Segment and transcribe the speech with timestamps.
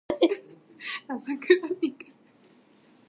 [1.07, 2.13] あさくらみくる